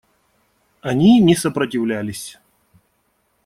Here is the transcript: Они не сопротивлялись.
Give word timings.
Они 0.81 1.19
не 1.21 1.35
сопротивлялись. 1.35 2.39